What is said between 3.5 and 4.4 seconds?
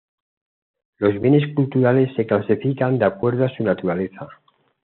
su naturaleza.